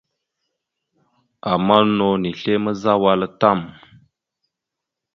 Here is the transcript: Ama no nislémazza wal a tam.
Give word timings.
Ama 1.51 1.77
no 1.97 2.07
nislémazza 2.21 2.93
wal 3.03 3.21
a 3.27 3.29
tam. 3.41 3.59